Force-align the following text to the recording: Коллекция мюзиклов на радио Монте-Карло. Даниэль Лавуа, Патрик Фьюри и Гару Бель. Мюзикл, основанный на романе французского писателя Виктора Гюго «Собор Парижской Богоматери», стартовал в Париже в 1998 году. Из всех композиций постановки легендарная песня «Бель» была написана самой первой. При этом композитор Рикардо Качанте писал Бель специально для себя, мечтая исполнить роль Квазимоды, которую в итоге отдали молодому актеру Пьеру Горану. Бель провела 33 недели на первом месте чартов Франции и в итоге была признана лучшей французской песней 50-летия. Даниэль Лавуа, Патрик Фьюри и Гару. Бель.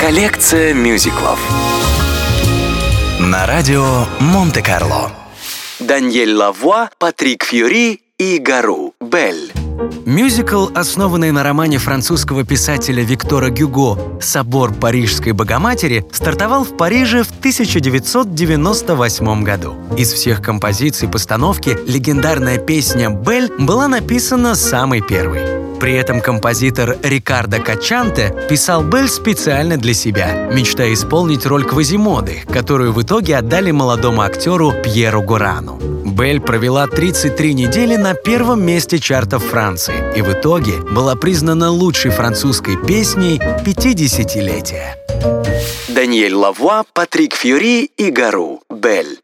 Коллекция 0.00 0.74
мюзиклов 0.74 1.38
на 3.18 3.46
радио 3.46 4.04
Монте-Карло. 4.20 5.10
Даниэль 5.80 6.32
Лавуа, 6.32 6.90
Патрик 6.98 7.44
Фьюри 7.44 8.00
и 8.18 8.38
Гару 8.38 8.94
Бель. 9.00 9.52
Мюзикл, 10.06 10.68
основанный 10.74 11.32
на 11.32 11.42
романе 11.42 11.76
французского 11.78 12.44
писателя 12.44 13.02
Виктора 13.02 13.50
Гюго 13.50 13.98
«Собор 14.20 14.72
Парижской 14.72 15.32
Богоматери», 15.32 16.06
стартовал 16.12 16.64
в 16.64 16.76
Париже 16.76 17.24
в 17.24 17.30
1998 17.30 19.42
году. 19.42 19.74
Из 19.98 20.12
всех 20.12 20.40
композиций 20.40 21.08
постановки 21.08 21.76
легендарная 21.86 22.58
песня 22.58 23.10
«Бель» 23.10 23.50
была 23.58 23.88
написана 23.88 24.54
самой 24.54 25.02
первой. 25.02 25.55
При 25.80 25.94
этом 25.94 26.20
композитор 26.20 26.96
Рикардо 27.02 27.58
Качанте 27.58 28.34
писал 28.48 28.82
Бель 28.82 29.08
специально 29.08 29.76
для 29.76 29.94
себя, 29.94 30.48
мечтая 30.52 30.92
исполнить 30.94 31.46
роль 31.46 31.64
Квазимоды, 31.64 32.42
которую 32.50 32.92
в 32.92 33.02
итоге 33.02 33.36
отдали 33.36 33.70
молодому 33.70 34.22
актеру 34.22 34.72
Пьеру 34.82 35.22
Горану. 35.22 35.78
Бель 36.04 36.40
провела 36.40 36.86
33 36.86 37.52
недели 37.52 37.96
на 37.96 38.14
первом 38.14 38.64
месте 38.64 38.98
чартов 38.98 39.44
Франции 39.44 40.16
и 40.16 40.22
в 40.22 40.32
итоге 40.32 40.78
была 40.80 41.14
признана 41.14 41.70
лучшей 41.70 42.10
французской 42.10 42.76
песней 42.86 43.38
50-летия. 43.38 44.94
Даниэль 45.88 46.34
Лавуа, 46.34 46.84
Патрик 46.94 47.34
Фьюри 47.34 47.90
и 47.96 48.10
Гару. 48.10 48.62
Бель. 48.70 49.18